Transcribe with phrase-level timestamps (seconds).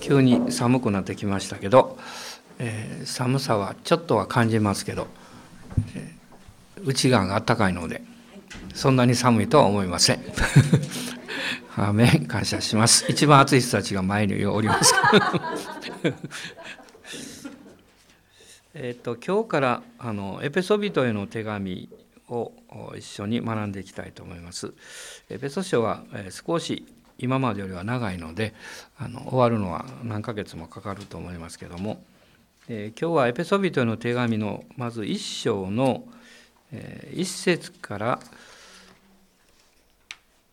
[0.00, 1.98] 急に寒くなってきましたけど、
[2.58, 5.06] えー、寒さはちょっとは感じますけど、
[5.94, 8.02] えー、内側が暖かいので
[8.74, 10.20] そんなに寒いとは思いません。
[11.76, 13.06] アメン感謝します。
[13.08, 14.92] 一番暑い人たちが前におります
[18.74, 21.88] えっと今日からあのエペソビトへの手紙
[22.28, 22.52] を
[22.96, 24.72] 一緒に学んでいきたいと思います。
[25.28, 26.86] エペソ書はえ少し
[27.20, 28.54] 今までよりは長いので
[28.98, 32.02] あの終わるのは何ヶ月もかかると思いますけども、
[32.68, 36.04] えー、今日はエペソビトへの手紙のまず1章の、
[36.72, 38.20] えー、1節から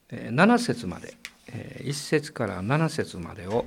[0.10, 1.16] え7節まで
[1.48, 3.66] え1節から7節までを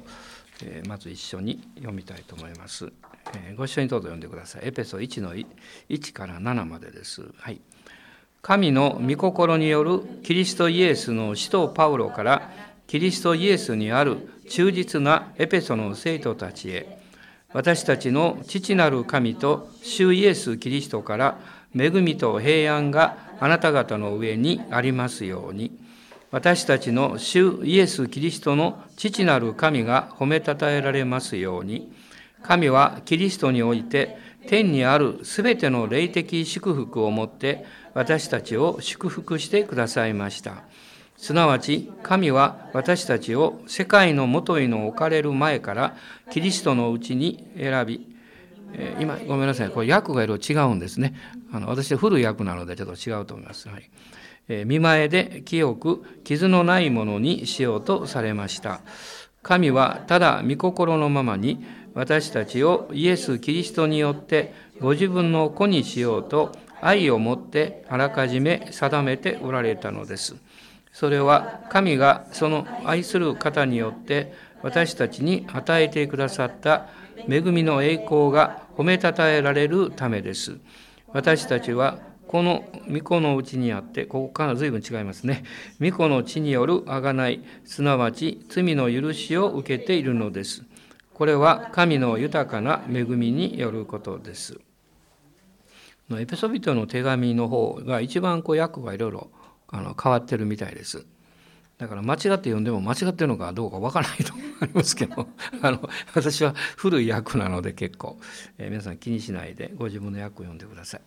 [0.62, 2.92] えまず一緒に読みたいと思います
[3.34, 3.54] え。
[3.56, 4.68] ご一緒にどうぞ読んでください。
[4.68, 7.23] エペソ1の1から7までです。
[7.37, 7.60] はい。
[8.42, 12.51] 神の御心によるキリストイエスの使徒パウロから
[12.90, 14.16] キリストイエスにある
[14.48, 16.98] 忠実なエペソの生徒たちへ
[17.52, 21.38] 私たちの父なる神と主イエス・キリストから
[21.73, 25.70] 恵みと平安があなた方の上にありますように
[26.32, 31.93] 私たちの主イエス・キリストの父なる神が褒めたたえられますように
[32.43, 40.65] 神はキリストにおいて天にあるすべての霊的祝福をもって私たちを祝福してくださいました。
[41.21, 45.95] すなわち神は私たちを世界のもとへの置かれる前から
[46.30, 48.07] キリストのうちに選び
[48.99, 49.71] 今ごめんなさい。
[49.71, 51.15] これ訳がいろいろ違うんですね。
[51.52, 53.90] あの私古い訳なのでちょっと違うと思います、はい、
[54.49, 58.80] え見前で清く傷のないものにしようとされました。
[59.43, 61.62] 神はただ御心のままに
[61.93, 70.37] 私たちをイエス・キリストによってご自分の子にしようと愛をもってあらかじめ定めておられたのです。
[70.93, 76.88] それは神がその愛する方によって私たちに与えてくださった
[77.28, 80.59] 恵みの栄光が褒めたたえられるためです。
[81.12, 85.43] 私たちはこの御子のうちにあって、ここから随分違いますね。
[85.81, 90.62] 御子の地による贖い、すなわち罪の許しを受けているのです。
[91.12, 94.61] これは神の豊かな恵みによることです。
[96.12, 99.31] エペソビトの手紙の方が一番こう訳がいろいろ
[99.70, 101.04] あの変わってるみたいです。
[101.78, 105.26] だから間違って読んでも間違ってるのかどうかわからないとありますけど
[105.62, 108.19] あの私は古い訳なので結構、
[108.58, 111.00] えー、皆さん気にしないでご自分の訳を読んでください。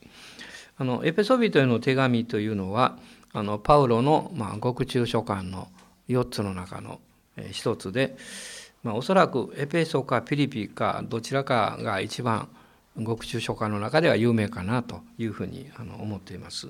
[0.75, 2.97] あのエペソビトへの手紙というのは
[3.33, 5.67] あのパウロの、まあ、獄中書簡の
[6.09, 6.99] 4つの中の
[7.51, 8.17] 一つで、
[8.81, 12.49] まあ、おそらくエペソかピリピかどちらかが一番
[12.97, 16.69] 獄中書簡の中では有名かなというふうにあの思っています。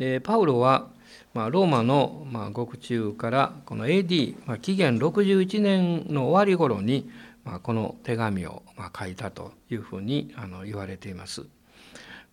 [0.00, 0.88] でパウロは、
[1.34, 7.10] まあ、ローマの、まあ、獄中からこの AD、まあ、紀元61年の終わり頃に、
[7.44, 11.44] まあ、この手紙を、まあ、書いたというふうにあの言われています。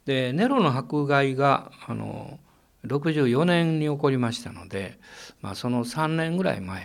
[0.05, 2.39] でネロの迫害があの
[2.85, 4.97] 64年に起こりましたので、
[5.41, 6.84] まあ、その3年ぐらい前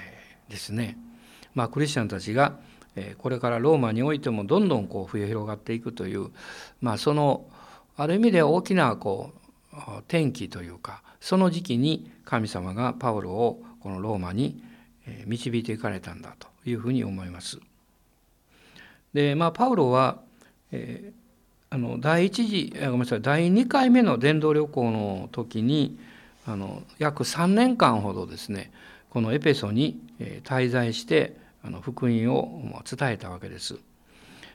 [0.48, 0.98] ですね、
[1.54, 2.56] まあ、クリスチャンたちが
[3.18, 6.30] これからローマにおいてもどんどんこう増え広がっていくという、
[6.80, 7.46] まあ、その
[7.96, 9.41] ある意味で大きなこう
[10.08, 14.62] 転機というかその時期に神様がパウロをこのローマに
[15.26, 17.58] 導いていかれたんだというふうに思います。
[19.12, 20.18] でまあパウロは、
[20.70, 25.98] えー、あの第一次ごめんなさい第2回目の伝道旅行の時に
[26.46, 28.72] あの約3年間ほどですね
[29.10, 30.00] このエペソに
[30.44, 33.78] 滞在してあの福音を伝えたわけです。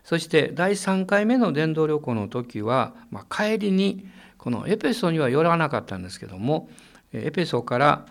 [0.04, 4.08] そして第3回目の伝道旅行の時は、まあ、帰りに
[4.48, 6.70] このエペソには寄らなかったんですけども
[7.12, 8.06] エペソから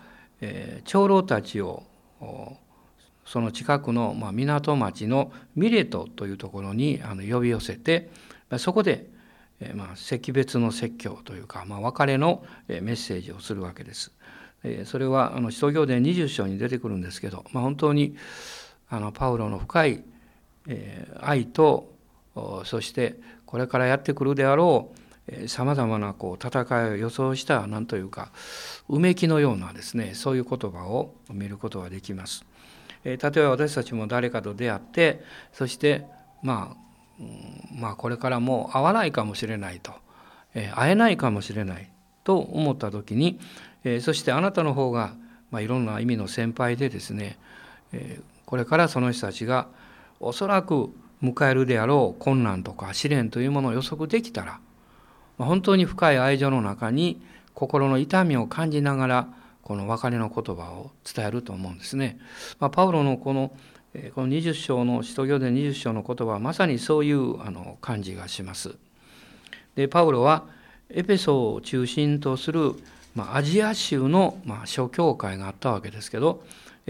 [0.85, 1.81] 長老たちを
[3.25, 8.11] その近くの港町のミレトというところに呼び寄せて
[8.59, 9.07] そこで
[9.73, 14.11] ま惜別の説教というか、別れのメッセージをするわけです。
[14.85, 18.15] それはあの使徒行伝20章に出てくるんですけど、ま、本当に
[19.15, 20.03] パウロの深い
[21.19, 21.91] 愛と
[22.63, 23.15] そして
[23.47, 25.06] これからやってくるであろう
[25.47, 28.31] さまざまなこう戦いを予想した何というか
[28.87, 32.45] うめきのようなですねそういう言葉を見ることができます。
[33.03, 35.21] え例えば私たちも誰かと出会って
[35.53, 36.05] そして
[36.41, 37.23] まあ、
[37.75, 39.91] まあこれからもう会わないかもしれないと、
[40.53, 41.89] え会えないかもしれない
[42.23, 43.39] と思った時に、
[43.83, 45.13] えそしてあなたの方が、
[45.51, 47.37] まあ、いろんな意味の先輩でですね、
[47.91, 49.67] えこれからその人たちが
[50.19, 54.59] おそらく迎えるであろう困難とか試練というものを予測できたら
[55.37, 57.21] 本当に深い愛情の中に
[57.53, 59.27] 心の痛みを感じながら
[59.63, 62.17] この別れの言葉を伝えると思うんですね。
[62.59, 63.51] まあ、パウロのこの
[64.13, 68.75] この20章の使徒行伝20章の言葉はまさにそういうあの感じがします。
[69.75, 70.45] でパウロは
[70.89, 72.73] エペソを中心とする、
[73.15, 76.43] まあ、アジア州の、まあ、諸教会があったわけですけど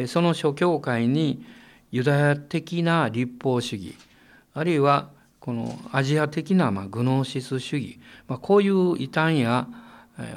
[0.08, 1.44] その諸教会に
[1.92, 3.96] ユダヤ的な立法主義
[4.54, 5.10] あるいは
[5.48, 9.70] このアジア的なまあグノーシス主義、まあ、こういう異端や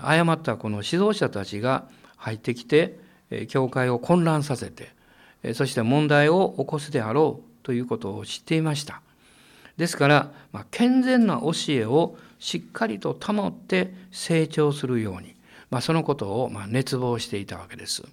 [0.02, 2.96] 誤ったこの指導者たちが入ってきて
[3.48, 4.94] 教会を混乱させて
[5.54, 9.02] そして問題を起こすであろうということを知っていました。
[9.76, 15.34] ですから、まあ、健全な教えをしっかりと保って成長するように、
[15.70, 18.04] まあ、そのことをま熱望していたわけです。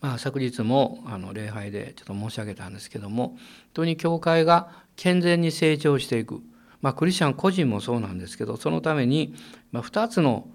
[0.00, 3.38] まあ、昨日もあの礼拝でちょっと申し上げたんですけども本
[3.72, 6.40] 当に教会が健全に成長していく、
[6.80, 9.34] まあ、クリスチャン個人もそうなんですけどそのために
[9.72, 10.48] 2つの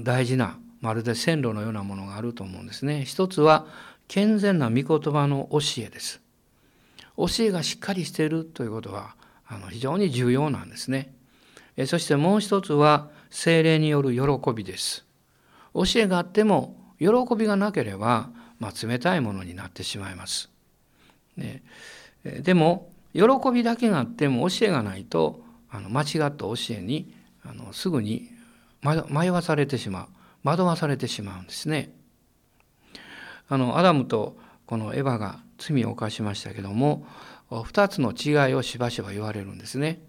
[0.00, 3.04] 大事なまるで線路のようなものがあると思うんですね。
[3.04, 3.66] 一つは
[4.08, 6.20] 健全な御言葉の教えです。
[7.16, 9.14] 教えがしっかりしているということは
[9.46, 11.12] あの非常に重要なんですね。
[11.86, 15.04] そしてもう一つは精霊による喜びです。
[15.74, 20.50] 教えがあっても喜びがなければ、まあ、冷たいものになってしまいます。
[21.36, 21.62] ね、
[22.24, 23.22] でも喜
[23.52, 27.12] びだけがあっても教えがないとあの間違った教えに
[27.44, 28.28] あのすぐに
[28.82, 30.08] 迷わされてしまう
[30.42, 31.92] 惑わされてしまうんですね。
[33.48, 34.36] あのアダムと
[34.66, 37.04] このエヴァが罪を犯しましたけども
[37.50, 40.00] 2つの違いをしばしば言われるんですね。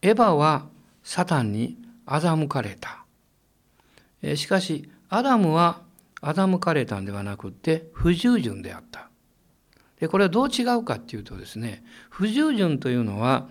[0.00, 0.66] エヴァは
[1.02, 1.76] サタンに
[2.06, 3.04] 欺かれた。
[4.36, 5.80] しかしアダムは
[6.20, 9.10] 欺かれたんではなくて不従順であった。
[10.02, 13.46] でこれはどう違うかっていうとですね不従順というのは、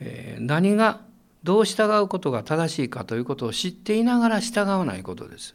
[0.00, 1.02] え、何が
[1.44, 5.54] どう従うことが正しいかということを知っていながら従わないことです。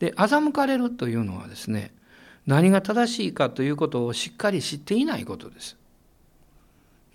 [0.00, 1.94] で欺かれるというのはですね
[2.46, 5.76] 何が正しいかということをしっかり知っていないことです。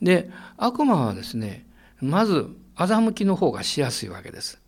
[0.01, 1.65] で悪魔はですね
[1.99, 2.47] まず
[2.77, 4.61] 欺きの方がしやすいわけです。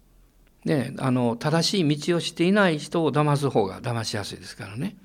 [0.65, 4.97] であの正しい道を知っていない人を騙す方が騙しやすいですからね。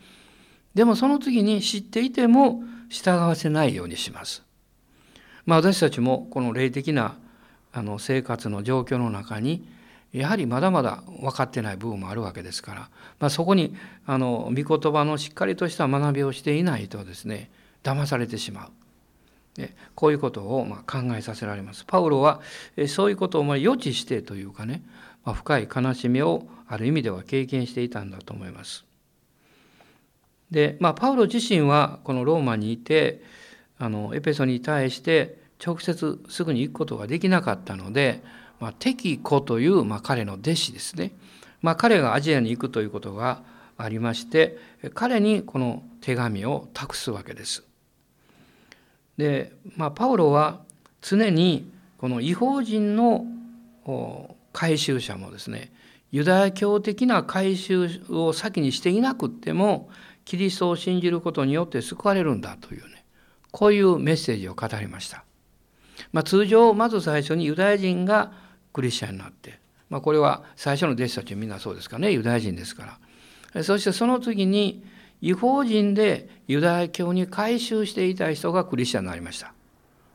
[0.75, 4.43] でもその次に知っていても従わせないようにします。
[5.47, 7.17] まあ私たちもこの霊的な
[7.73, 9.67] あの生活の状況の中に
[10.13, 12.81] やはりまだまだ分かってない部分もあるわけですから、
[13.19, 13.77] まあ、そこに
[14.07, 17.51] あの御言葉のしっかりとした学びをしていないとですね
[17.83, 18.71] 騙されてしまう。
[19.55, 21.85] でこういうことをま考えさせられます。
[21.85, 22.41] パウロは
[22.87, 24.83] そういうことを予知してというかね、
[25.25, 28.88] まあ、深い悲しみをある意味では経験していたんだと思います。
[30.51, 33.23] で、まあ、パウロ自身はこのローマにいて
[33.79, 38.23] あのエペソに対して直接すぐに行くことができなかったので、
[38.61, 41.13] まあ、敵子という、まあ、彼の弟子ですね、
[41.63, 43.43] まあ、彼がアジアに行くということが
[43.77, 44.59] ありまして
[44.95, 47.65] 彼にこの手紙を託すわけです。
[49.17, 50.61] で、まあ、パウロは
[51.03, 53.27] 常にこの違法人の
[54.53, 55.73] 回収者もですね
[56.11, 59.91] ユダヤ教的な回収を先にしていなくっても
[60.29, 63.03] キリストを信じることによって救われるんだというね
[63.51, 65.25] こういうメッセージを語りました。
[66.13, 68.31] まあ、通常まず最初にユダヤ人が
[68.75, 69.59] クリスチャンになって、
[69.89, 72.99] まあ、これは最初の弟子たちみんなそうですかねユダヤ人ですか
[73.55, 73.63] ら。
[73.63, 74.85] そしてその次に
[75.23, 79.55] 違法人でユダヤ教に改宗していた人がクリスチャンになりました。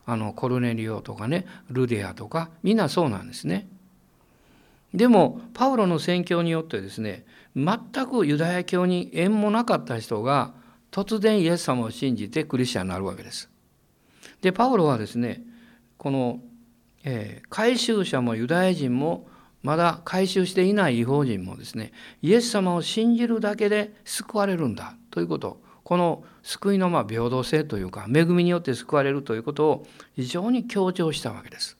[0.06, 3.66] あのコルネリオとかねルデアとかみんなそうなんですね。
[4.94, 7.24] でもパウロの宣教によってですね
[7.56, 10.54] 全くユダヤ教に縁もなかった人が
[10.90, 13.50] 突然イエス様を信じてクリスチャンになるわけです。
[14.42, 15.42] でパウロはですね
[15.96, 16.40] この、
[17.04, 19.26] えー、回収者もユダヤ人も
[19.62, 31.78] まだ回収していない違法人もですねイエス様を信じるだけで救われるんだということこの救いのま平等性というか恵みによって救われるということを非常に強調したわけです。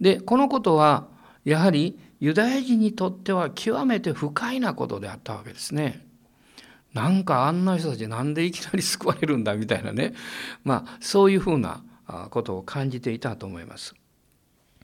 [0.00, 1.08] でこのことは
[1.44, 6.04] やはりユダヤ人にとっては極めて不快なことであったわけですね。
[6.94, 10.14] なんかあんな人たちなんでいきなり救われるんだみたいなね
[10.64, 11.82] まあそういうふうな
[12.30, 13.94] ことを感じていたと思います。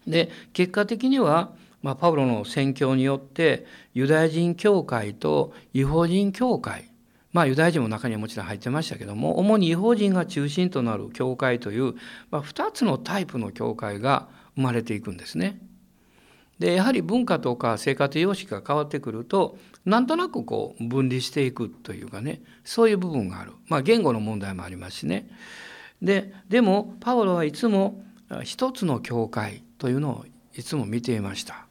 [0.07, 6.91] で結果的には、まあ、パウロの宣教によってユダヤ人教会と違法人教会
[7.33, 11.95] まあユダヤ人も中にはもちろん入ってましたけども主に違法人が中心となる教会という、
[12.31, 15.59] まあ、2つのタイプの教会が生まれていくんですね。
[16.65, 23.53] でやはり文化とか生活様式が変わってくるとなんとなくこう分離していくというかねそういう部分がある。
[23.69, 25.29] まあ言語の問題もありますしね。
[26.01, 28.03] ででもパウロはいつも
[28.43, 31.67] 一つの教会というのをいつも見ていました。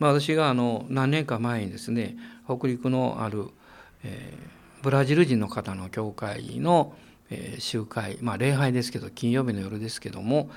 [0.00, 2.16] まあ、私があの何年か前にですね
[2.46, 3.46] 北陸のある、
[4.04, 6.94] えーブラジル人の方の教会の
[7.30, 10.50] え集会、まあ、礼拝ですけど金曜日の夜ですけども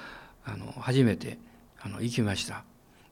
[0.46, 1.38] あの初めて
[1.82, 2.64] あの行きました、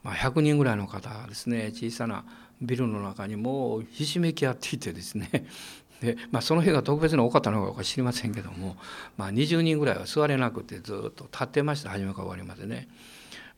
[0.04, 2.26] まあ、100人ぐらいの方がですね小さな
[2.62, 5.30] ビルの中にもうひしめき合っていてですね。
[6.02, 8.78] で、まあ、その日が特別に多かったのか知りませんけども、
[9.18, 12.88] まあ、20人ぐらいは座れなくてずっと立ってました初めから終わりまでね、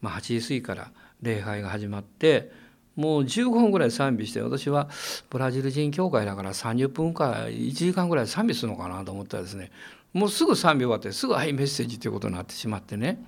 [0.01, 2.51] まあ、8時過ぎから礼拝が始まって
[2.95, 4.89] もう15分ぐらい賛美して私は
[5.29, 9.71] ブラジル人教会だから30分か1時間ぐらい賛美するのかなと思ったらですね
[10.11, 13.23] もうすぐ賛美終わってすぐ「はいメッセージ」ということになってしまってね。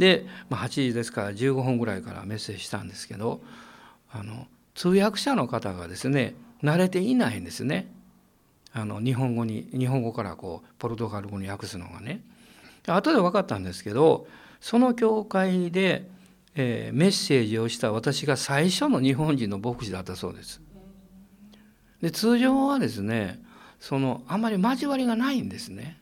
[0.00, 3.40] で、まあ、8時ですから15分ぐらいからメッセージしたんですけど
[4.10, 7.92] あの通訳者の方がですね慣れていないんですね
[8.72, 12.22] あの日本語に日本語からこうポルトガル語に訳すのがね
[12.86, 14.26] 後で分かったんですけど
[14.60, 16.08] その教会で、
[16.54, 20.60] えー、メッセージをした私が最初の日本人の牧師だったそうです。
[22.00, 23.42] で通常はですね
[23.78, 25.99] そのあまり交わりがないんですね。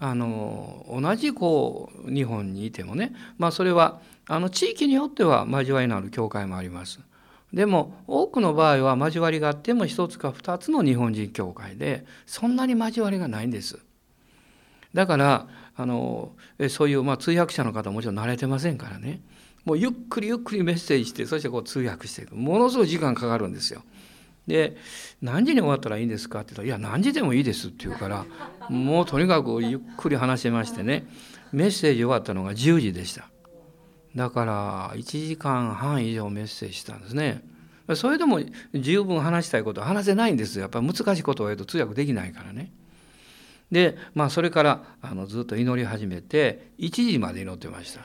[0.00, 7.00] あの同じこう日本にいてもねまあそれはあの地域によっては交わりのある教会もあります。
[7.52, 13.80] でも多くの場合は交わりがあっても一つか二つの日本人教会でそんなに交わりがないんです。
[14.94, 16.32] だからあの
[16.68, 19.20] そういう、まあ、通訳者の方もちろん慣れてませんからね
[19.64, 23.82] もうゆっくりゆっくりメッセージしてそしてこう通訳していくものすごい時間かかるんですよ。
[24.46, 24.76] で
[25.22, 26.40] 何時に終わったらいいんですか？
[26.40, 28.26] って言ったら「いや何時でもいいです」って言うから
[28.68, 31.06] もうとにかくゆっくり話しましてね
[31.52, 33.28] メッセージ終わったのが10時でした。
[34.16, 37.42] だから1時間半以上メッセージしたんですね。
[37.94, 38.40] それでも
[38.72, 40.62] 十分話したいことは話せないんですよ。
[40.62, 42.72] やっぱり難しいことを言うと通訳できないからね。
[43.70, 48.00] で、まあそれからあのずっと祈り始めて1時まで祈ってました。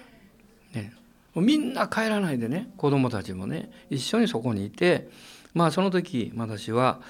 [0.73, 0.93] ね、
[1.35, 5.09] みんな帰らないでね子供たちもね一緒にそこにいて
[5.55, 7.01] まあその時私は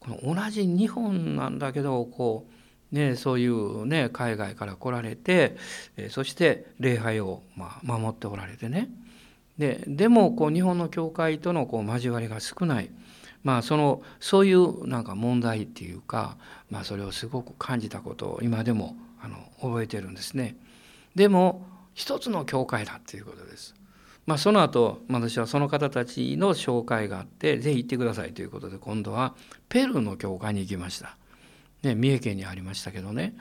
[0.00, 2.52] この同じ日本なんだけどこう
[2.90, 5.58] ね、そういうね海外から来られて、
[6.08, 8.88] そして礼拝をま守っておられてね
[9.58, 12.90] ででもこう日本の教会とのこう交わりが少ない、
[13.42, 16.38] まあ、そのそういうなんか問題っていうか、
[16.70, 20.56] まあ、それをすごく感じたことを今でもあの覚えてるんですね。
[21.14, 23.74] でも一つの教会だっていうことです。
[24.28, 29.34] まあ、その後私はその方たちの紹介があってぜひ行ってくださいということで今度は
[29.70, 31.16] ペルーの教会に行きました。
[31.82, 33.34] ね、三重県にありましたけどね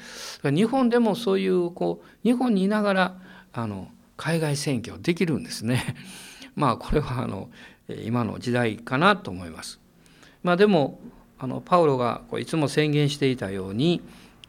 [0.44, 3.17] 日本でもそういうこう日本にいながら
[3.51, 5.84] あの海外選挙できるんですね。
[6.56, 7.50] まあこれはあの
[7.89, 9.82] 今の時代かなと思います。
[10.41, 11.01] まあ、でも
[11.38, 14.01] あのパウロがこういつも宣言していたように、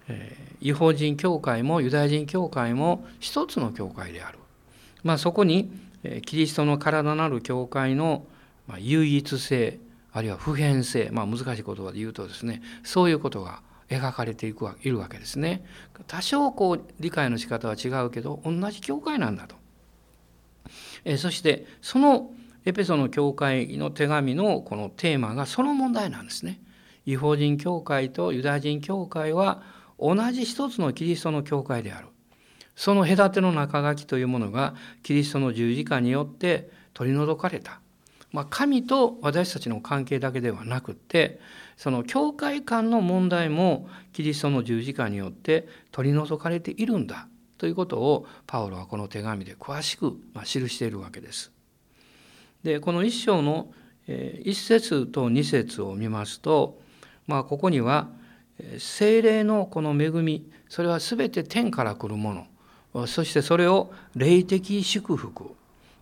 [0.06, 4.38] えー、違法人教会もユダヤ人教会も一つの教会である。
[5.02, 5.87] まあ、そこに、
[6.24, 8.26] キリストの体なる教会の、
[8.66, 9.78] ま、唯一性
[10.12, 15.64] あるいは普遍性、まあ、難しい言葉で言うとですねそういうことが描かれていくいるわけですね。
[16.06, 19.56] 多少こう理解の仕方は違うけど同じ教会なんだと。
[21.04, 22.30] えそしてその
[22.66, 26.60] エペソの教会の手紙のこのテーマがその問題なんですね。
[27.06, 29.62] 違法人教会とユダヤ人教会は
[29.98, 32.08] 同じ一つのキリストの教会である。
[32.78, 37.80] その隔ての中書きというものがキリストの十字架によって取り除かれた。
[38.30, 41.40] まあ、神と私たちの関係だけではなくって
[41.76, 51.50] その教会間の問題もキリストの十字架によって取り除かれているんだということをパウロはこの手紙で詳しく記しているわけです。
[52.62, 53.72] でこの一章の
[54.06, 56.78] 一節と二節を見ますと、
[57.26, 58.08] まあ、ここには
[58.78, 62.46] 精霊のこの恵みそれは全て天から来るもの
[63.06, 65.54] そしてそれを霊的祝福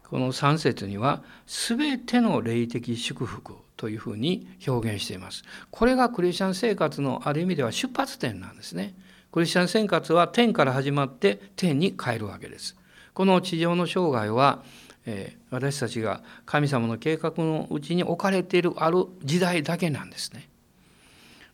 [0.09, 5.43] この3節には全ての霊的祝福というふうに表現しています。
[5.71, 8.95] これがクリスチャン生活のある意味では出発点なんですね。
[9.33, 12.77] クリスチャン生活は天から始まって天に帰るわけです。
[13.15, 14.63] この地上の生涯は、
[15.07, 20.49] えー、私たちが神様の計画のうちに置かれているある時代だけなんですね。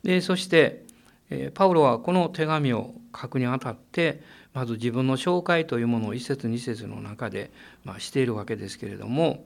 [0.03, 0.85] でそして、
[1.31, 4.21] えー、パウロはこの手紙を書くにあたって
[4.55, 7.51] まず自分の紹介というものを一節二節の中で、
[7.85, 9.45] まあ、しているわけですけれども、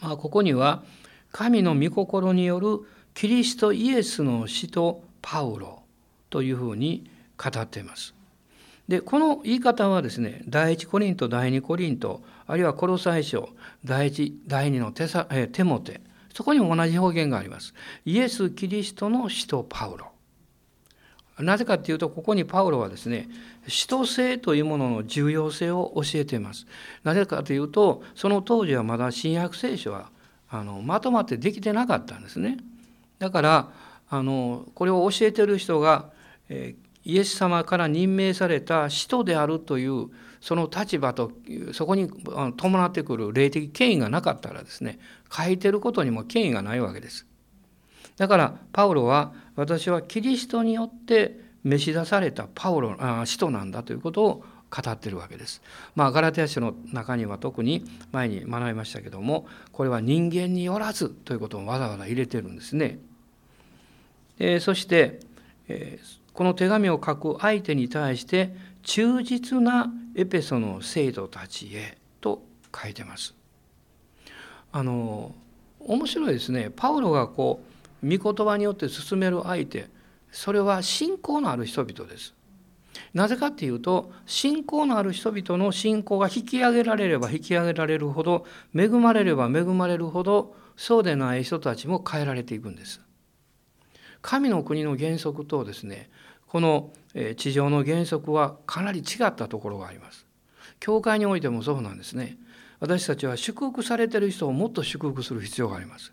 [0.00, 0.82] まあ、ここには
[1.32, 2.80] 神の御心による
[3.14, 5.82] キリストイエスの死とパウロ
[6.30, 8.14] というふうに語っています。
[8.88, 13.50] でこの言い方はですね第一コリント第二コリントあるいはコロサイ書
[13.84, 16.00] 第一第二のテサえテモテ
[16.34, 17.74] そこにも同じ表現があります。
[18.04, 20.06] イエス・キリストの死とパウロ。
[21.38, 23.28] なぜかっていうとここにパウロはですね
[23.68, 26.66] 使徒性というものの重要性を教えています。
[27.04, 30.10] なぜかというとその当時はまだ新約聖書は
[30.48, 32.58] あのまとまってできてなかったんですね。
[33.18, 33.68] だから
[34.08, 36.10] あのこれを教えてる人が、
[36.48, 36.74] え
[37.04, 40.08] イエス様から任命された使徒であるという
[40.40, 41.32] その立場と
[41.72, 42.10] そこに
[42.56, 44.98] 伴ってくる霊的権威がなかったらですね
[45.32, 47.26] 書いてることにも権威がないわけです。
[48.16, 55.62] だからパウロは私はキリストによって召し出されたパウロあ使徒なんだということを語ってるわけです。
[55.94, 62.98] まあガラテヤ書の中には特に前に学びましたけどもこれは人間によらずということをわざわざ入れてるんですね。
[64.38, 65.20] えー、そして、
[65.68, 72.42] えー、この手紙を書く相手に対して忠実なエペソの生徒たちへと
[72.74, 73.34] 書いてます。
[74.72, 75.34] あの
[75.80, 77.60] 面白いですねパウロがこ
[78.02, 79.88] う御言葉によって進める相手
[80.32, 82.34] それは信仰のある人々です。
[83.14, 93.00] なぜかっていうと信仰のある人々の信仰が引き上げられれば引き上げられるほど恵まれれば恵まれるほどそうでない人たちも変えられていくんです。
[94.22, 96.10] 神の国の原則とですね
[96.46, 96.92] この
[97.36, 100.26] 地上の原則はかなり違ったところがあります。
[100.78, 102.38] 教会においてもそうなんですね。
[102.80, 106.12] 私たちは祝福されてる人をもっと祝福する必要があります。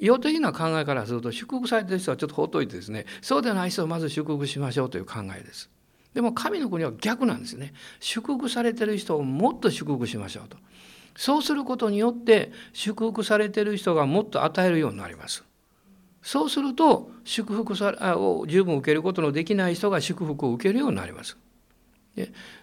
[0.00, 5.70] 用的な考えからすると祝福されてる人はちょっと放っといてですねそうでない人をまず祝福しましょうという考えです。
[6.14, 7.74] でも神の国は逆なんですね。
[8.00, 10.56] 祝福されてる人をもっと祝福しましょうと。
[11.14, 15.44] そうすることによって祝福されてる人がもっと与えるようになります。
[16.22, 21.36] そうすると祝福を十分受けることのできない人が祝福を受けるようになります。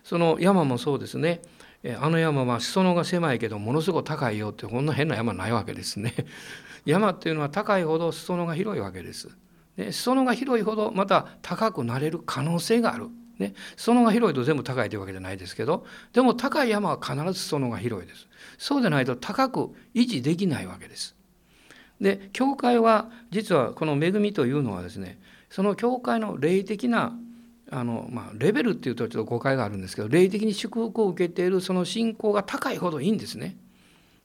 [0.04, 1.42] その山もそうですね。
[2.00, 6.14] あの山は裾野が狭いけどものすごく高いよってこんな変な山ないわけですね。
[6.86, 9.30] 山っていうのは高いほど裾野が広いわけです。
[9.76, 13.10] で裾野が広いほどまた高くなれる可能性がある。
[13.40, 18.28] ね、裾野が広いと全部高いというわけじゃないですけどでも高い山は必ず裾野が広いです。
[18.58, 21.16] そうでないと高く維持できないわけです。
[22.00, 27.14] で教会は実はこの恵みというのはですねその教会の霊的な
[27.72, 33.58] あの、まあ、レベルっていうとちょっと誤解があるんですけど霊的に祝福を受けているその信仰が高いほどいいんですね。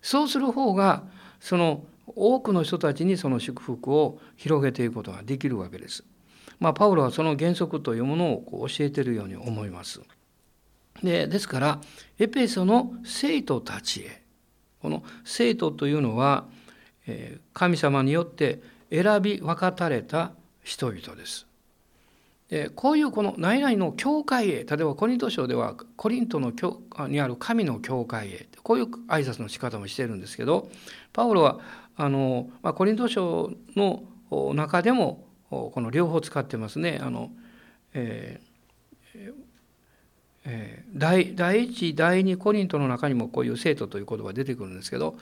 [0.02, 1.04] そうする方が
[1.40, 6.04] その多くの人たちにその祝福を広げていくことができるわけです。
[6.60, 10.00] まあ、パウロはその原則というものをこう教えているように思います。
[11.02, 11.80] でですから
[12.18, 14.22] エペソの生徒たちへ
[14.82, 16.46] この生徒というのは
[17.52, 21.47] 神様によって選び分かたれた人々です。
[22.74, 26.52] こういうこの内々の教会へ例えばコリント書ではコリントの
[27.08, 30.70] にある神の教会へこういう挨拶の仕方もしてるんですけど
[31.12, 31.60] パウロは
[31.96, 34.02] あの、まあ、コリント書の
[34.54, 36.98] 中でもこの両方使ってますね。
[37.02, 37.30] あの
[37.94, 39.32] えー
[40.44, 45.16] えー、第第一第二コリントの中にもこういう生徒という言葉が出てくるんですけど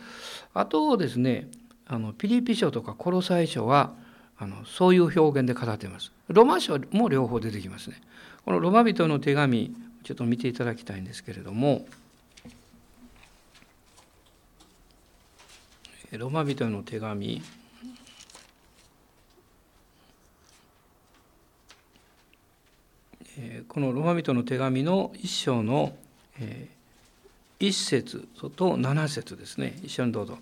[0.54, 1.48] あとですね
[1.86, 3.94] あのピリピ書とかコロサイ書は
[4.38, 6.12] あのそういう表現で語っています。
[6.29, 8.01] ロマ書も両方出てきますね。
[8.44, 11.85] このロマ人の手紙ちょっと見ていただきたいんですけれども
[16.12, 17.42] ロマ人の手紙
[23.66, 25.96] このロマ人の手紙の一章の
[27.59, 30.38] 一節と七節ですね一緒にどうぞ。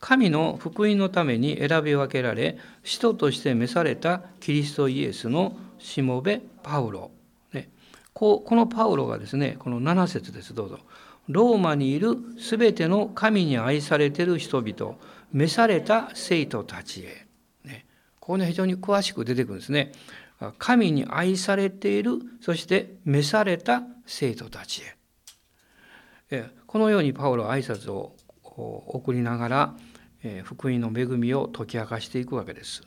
[0.00, 7.10] 神の福音のために選び分けられ使徒として召されたキリストイエスのしもべパウロ、
[7.52, 7.70] ね、
[8.12, 10.54] ここのパウロがですねこの7節です。
[10.54, 10.78] どうぞ。
[11.28, 14.96] ローマにいるすべての神に愛されている人々
[15.32, 17.26] 召された生徒たちへ、
[17.64, 17.84] ね、
[18.20, 19.92] ここね非常に詳しく出てくるんですね。
[20.58, 24.82] 神に愛されているそして召された生徒たち
[26.30, 26.50] へ。
[26.66, 29.74] このようにパウロは挨拶を送りながら
[30.44, 32.82] 福音の恵みを解き明かしていくわけです。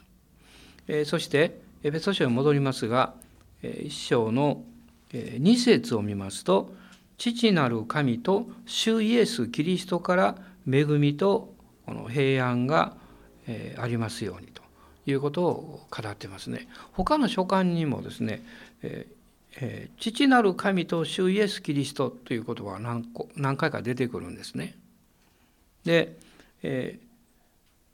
[1.06, 3.14] そしてエペソ書に戻りますが
[3.62, 4.64] 一章の
[5.12, 6.74] 2節を見ますと
[7.18, 10.36] 「父なる神と主イエス・キリストから
[10.68, 11.54] 恵みと
[11.86, 12.96] この平安が
[13.78, 14.64] ありますように」と
[15.06, 16.68] いうことを語ってますね。
[16.94, 18.44] 他の書簡にもですね
[20.00, 24.76] 「父なる神と主イエス・キリスト」という言葉が何何回か出てくるんですね。
[25.86, 26.18] で、
[26.64, 27.00] え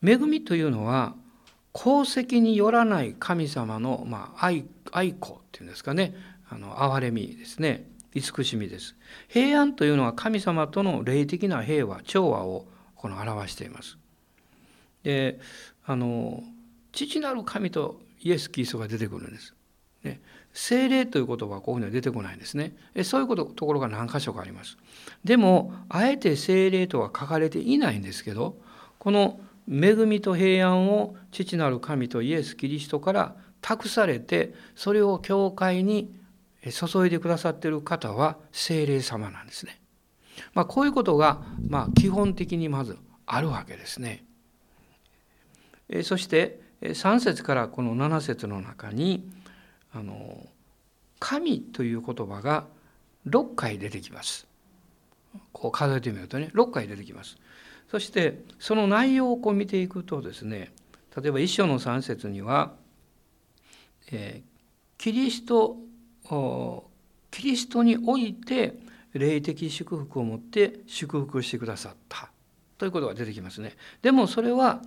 [0.05, 1.15] 恵みというのは
[1.73, 6.15] 功績によらない神様の、まあ、愛愛子っていうんですかね
[6.49, 8.95] あの憐れみですね慈しみです。
[9.27, 12.65] 平安というのは神様との霊的な平和調和を
[12.95, 13.97] この表しています。
[15.03, 15.39] で
[15.85, 16.41] あの
[16.93, 19.53] 父なる神とイエス・キリストが出てくるんです。
[20.03, 20.21] ね、
[20.53, 22.73] 精霊という言葉はこういうふうには出てこないんですね。
[23.03, 24.77] そういうことところが何箇所かあります。
[25.25, 28.57] でもあえて精霊とは書かれていないんですけど
[28.97, 36.13] この恵みと平安を父なる神とイエス・キリストから託されてそれを教会に
[36.71, 39.82] 注いでくださっている方は精霊様なんですね。
[40.54, 44.23] まあ、こういうことがま基本的にまずあるわけですね。
[46.04, 49.28] そして3節からこの7節の中に
[49.91, 50.45] あの
[51.19, 52.67] 神という言葉が
[53.28, 54.47] 6回出てきます。
[55.51, 57.38] こう数えてみるとね6回出てきます。
[57.95, 60.73] そしてその内容をこう見ていくとですね
[61.15, 62.73] 例えば一章の3節には、
[64.12, 65.77] えー、キリスト
[67.31, 68.73] キリストにおいて
[69.13, 72.29] 霊的祝福を持って祝福してくださった
[72.77, 73.77] ということが出てきますね。
[74.01, 74.81] でもそれは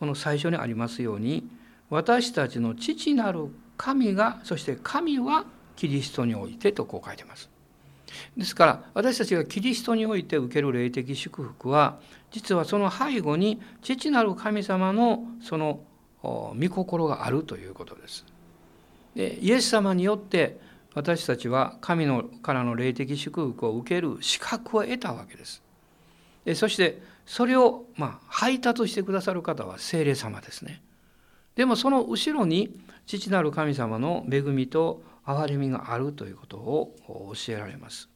[0.00, 1.48] この最初にありますように
[1.90, 5.44] 私たちの父なる神がそして神は
[5.76, 7.51] キリストにおいてとこう書いてます。
[8.36, 11.98] ですから私たちがキリストにおいて受ける霊的祝福は
[12.30, 15.80] 実はその背後に父なる神様のその
[16.22, 18.24] 御心があるということです。
[19.14, 20.58] でイエス様によって
[20.94, 25.62] 私たちは神のからの霊的祝福を受ける資格を得たわけです。
[26.44, 30.82] でそしてそれをまあ配達してくださる方は聖霊様ですね。
[31.54, 36.96] でもその後ろに父なる神様の恵みと憐れみがあるということを
[37.46, 38.08] 教えられます。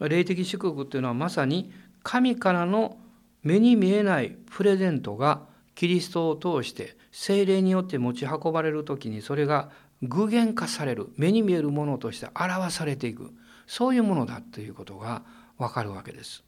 [0.00, 2.98] 霊的祝福というのはまさに神からの
[3.42, 5.42] 目に見えないプレゼントが
[5.74, 9.70] キリストを通して精霊によって持ち運ばれる時にそれが
[10.02, 13.32] 具現化される目に見えるものとして表されていく
[13.66, 15.22] そういうものだということが
[15.56, 16.44] わかるわけです。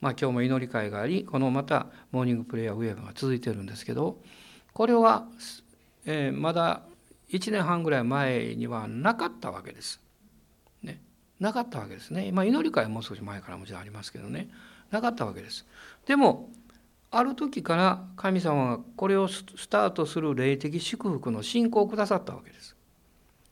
[0.00, 4.18] まあ、今日も祈り会がありこのまたモーニングプレイヤーウェーブが続いてるんですけど
[4.72, 5.26] これは、
[6.06, 6.82] えー、まだ
[7.30, 10.00] 1年半ぐらい前にはなかったわけです。
[10.82, 11.00] ね、
[11.40, 12.30] なかったわけですね。
[12.32, 14.48] まあ、祈り会はもう少し前からもちろんありますけどね
[14.90, 15.66] なかったわけです。
[16.06, 16.50] でも
[17.10, 22.76] ある時から神様がこれをスタートする霊的祝福の信仰をくださったわけです。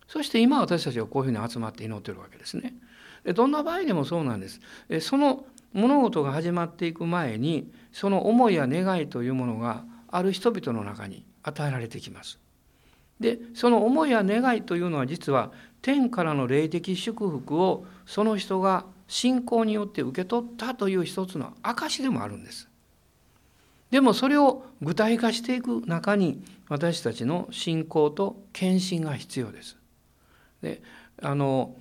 [0.09, 2.75] そして今私たちはこういうふうに集まって祈ってるわけですね。
[3.25, 4.61] でどんな場合でもそうなんです。
[5.01, 12.39] その物事が始まっていく前にその思いや願いというものがある人々の中に与えられてきます。
[13.21, 15.53] でその思いや願いというのは実は
[15.83, 22.69] 天からの霊的祝福をその人が信仰によって受け取ったという一つの証でもあるんです。
[23.91, 29.77] でもそれを具体化していく中に私たちの信仰と献身が必要です。
[30.61, 30.83] で
[31.23, 31.77] あの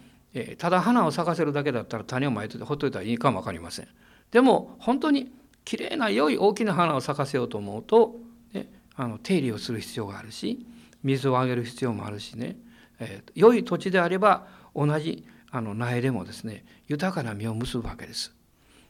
[0.57, 3.87] ただ花を咲かせるだけだったら種をまいてほっといたらいいかも分かりません。
[4.31, 5.31] でも本当に
[5.63, 8.17] きれいな良い大きな花を咲かせようと思うと、
[8.53, 10.65] ね、あの手入れをする必要があるし
[11.05, 12.57] 水をあげる必要もあるしね、
[12.99, 18.33] えー、良い土地であれば同じあの苗でもですね豊かな実を結ぶわけです。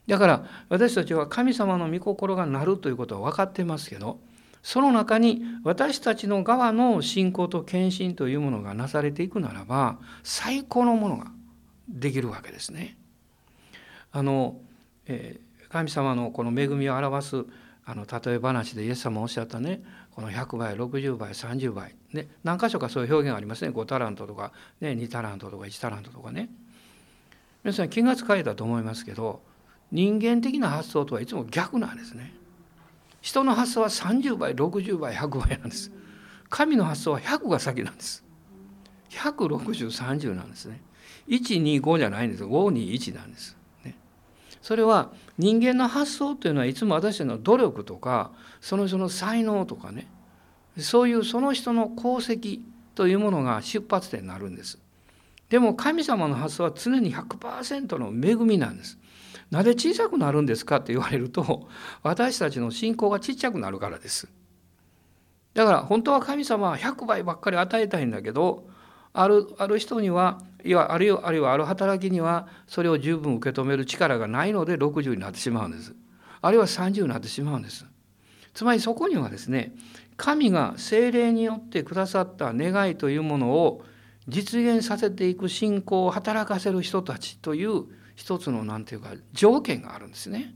[0.08, 4.19] だから私たちは神様の御心がなるということは分かってますけど
[4.62, 11.32] その中に私たちの側の信仰と献身というものがなされていくならば最高のものが
[11.89, 12.97] できるわけですね。
[14.12, 14.58] あの、
[15.08, 17.45] えー、神様のこの恵みを表す
[17.84, 19.84] あの例え話でイエス様おっしゃったね
[20.15, 26.49] この100倍60倍30倍、ね、何箇所かそういう表現がありますね5タラントとか、ね、2タラントとか1タラントとかね
[27.63, 29.41] 皆さん気が付かれたと思いますけど
[29.91, 32.34] 人間的な発想とはいつも逆なんですね。
[33.21, 35.91] 人の発想は30倍60倍100倍なんです。
[36.49, 38.23] 神の発想は100が先なんです。
[39.10, 40.82] 16030なんですね。
[41.28, 43.58] 125じゃないんです521なんです。
[44.62, 50.08] それは人間の発想というのはいつも私たちの努力とかその人の才能とかね
[50.80, 52.62] そういうその人の功績
[52.96, 54.80] というものが出発点になるんです。
[55.50, 58.98] でも神様の発想は常に100%の恵みなんです。
[59.52, 61.70] なぜ小さくなるんですかって言われると
[62.02, 64.28] 私たちの信仰がちっちゃくなるからです。
[65.54, 68.68] だから本当は神様は100倍ばっかり与えたいんだけど
[69.13, 75.93] あるある人にはいやあるいはあるいはある働きにはそれを十分受け止める力がないので60になってしまうんです。
[76.41, 77.86] あるいは30になってしまうんです。
[78.54, 79.73] つまりそこにはですね
[80.17, 83.84] 神が精霊によってくださった願いというものを
[84.28, 87.84] 実現させていく信仰を働かせる人たちという
[88.15, 90.54] 一つの何て言うか条件があるんですね。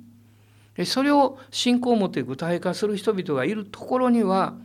[0.86, 4.56] それを信仰を持って具体化する人々がいるところには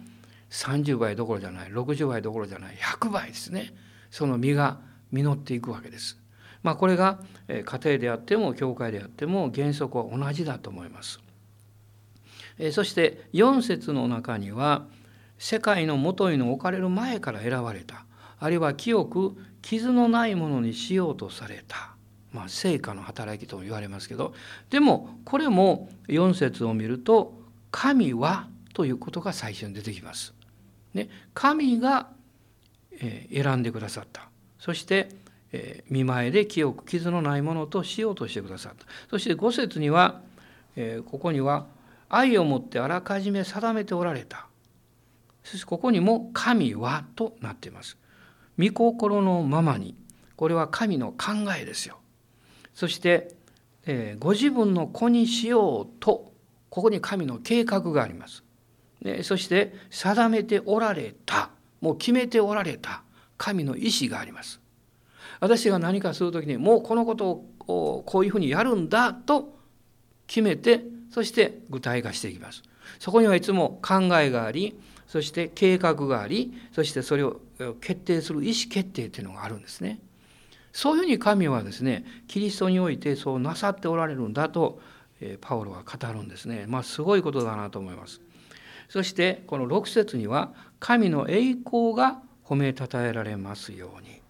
[0.50, 3.74] 30倍どころじゃない60倍どころじゃない100倍ですね
[4.10, 4.78] その実が
[5.14, 6.18] 実っていくわけです。
[6.62, 11.20] まあ、これが家庭であっても教会であっても原則は同じだと思います。
[12.72, 14.86] そして4節の中には
[15.38, 18.06] 世界のもとに置かれる前から選ばれた
[18.38, 21.96] あるいは清く傷のないものにしようとされた、
[22.32, 24.34] まあ、成果の働きとも言われますけど
[24.70, 27.34] でもこれも4節を見ると
[27.72, 30.34] 「神は」ということが最初に出てきます。
[30.94, 32.08] ね、神が
[33.32, 34.28] 選んでくださった
[34.64, 35.10] そして
[35.52, 40.22] え見前で清く傷のないものとしようとしてくださったそして5節には
[40.74, 41.66] えここには
[42.08, 44.46] 愛をもってあらかじめ定めておられた
[45.42, 47.98] そしてここにも「神は」となっています。
[48.58, 49.94] 御心のままに
[50.34, 51.98] これは神の考えですよ。
[52.72, 53.34] そして、
[53.84, 56.32] えー、ご自分の子にしようと
[56.70, 58.42] ここに神の計画があります。
[59.02, 61.50] でそして定めておられた
[61.82, 63.03] もう決めておられた
[63.36, 64.60] 神の意志があります。
[65.40, 69.58] 私が何かする時にもうこのことをこういうふうにやるんだと
[70.26, 72.62] 決めてそして具体化していきます。
[72.98, 77.40] そこにはいつも考えがありそして計画がありそしてそれを
[77.80, 80.00] 決定する意思決定というのがあるんですね。
[80.72, 84.80] そういうふうに神はですねキリストにおいてそうなさっておられるんだと
[85.40, 86.66] パウロは語るんですね。
[86.68, 88.20] まあすごいことだなと思います。
[88.88, 94.24] そしてこの6節には神の栄光が褒めたたえられますように。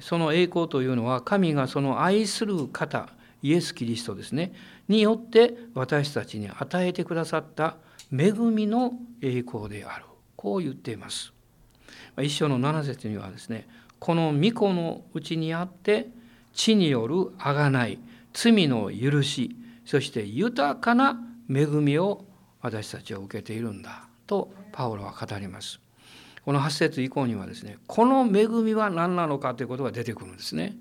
[0.00, 3.10] その栄光というのは神がその愛する方
[3.42, 4.52] イエス・キリストですね
[4.88, 7.76] によって私たちに与えてくださった
[8.10, 11.32] 恵みの栄光であるこう言っています。
[12.20, 16.08] 一章の7節にはですねこの御子のうちにあって
[16.52, 17.98] 地による贖い
[18.32, 21.18] 罪の許しそして豊かな
[21.50, 22.24] 恵みを
[22.60, 25.80] 私たちは受けているんだとパウロは語ります。
[26.48, 30.78] この8節以降にはですねこの恵みは何なのかということが出てくるんですね。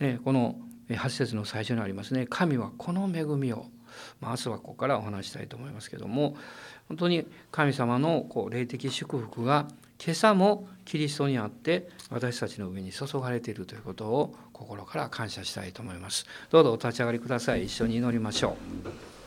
[0.00, 0.56] ねこの
[0.88, 3.66] 8節の最初にありますね神はこの恵みを、
[4.18, 6.36] まあ、明日はここからお話したいと思いますけども
[6.88, 9.68] 本当に神様のこう霊的祝福が
[10.04, 16.26] 今朝もキリストにあって私たちの上に注がれているということを心から感謝したいと思います。
[16.50, 17.66] どうぞお立ち上がりください。
[17.66, 19.19] 一緒に祈りましょう。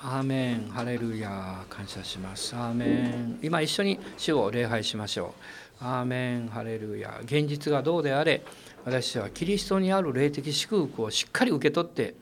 [0.00, 2.54] アーメン、ハレルヤ、感謝します。
[2.54, 3.40] アーメン。
[3.42, 5.34] 今一緒に主を礼拝しましょ
[5.80, 5.84] う。
[5.84, 7.18] アーメン、ハレルヤ。
[7.24, 8.44] 現実がどうであれ、
[8.84, 12.14] 私はキリストにある霊的祝福をしっかり受け取って、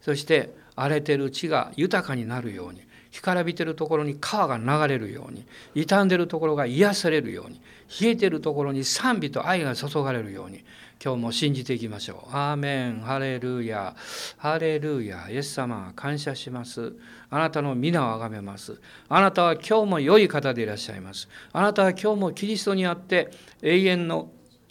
[0.00, 2.82] そして荒れてる地が豊かになるように、
[3.12, 7.60] 干からびてるところに川が流れるように傷んでるところが癒されるように
[8.00, 10.64] 冷えてるところに賛美と愛が注がれるように
[11.04, 12.34] 今日も信じていきましょう。
[12.34, 13.96] アーメン、ハレルヤ、
[14.38, 16.94] ハレルヤ、イエス様、感謝します。
[17.28, 18.80] あなたの皆をあがめます。
[19.08, 21.28] あなたは今日も良い方でいらっしゃいます。
[21.52, 23.30] あなたは今日もキリストにあって
[23.62, 24.30] 永遠の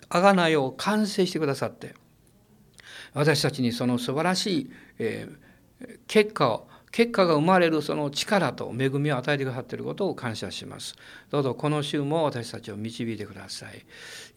[0.10, 1.96] 贖いを完成してくださって、
[3.14, 10.96] 私たちにその素晴らしい、えー、結果を結果が生まれるその力と恵みを与えてくださっていることを感謝します。
[11.30, 13.86] どうぞこの週も私たちを導いてください。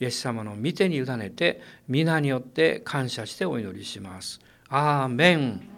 [0.01, 4.41] イエス様の御手に委ねて皆によって感謝してお祈りします。
[4.69, 5.74] アーメン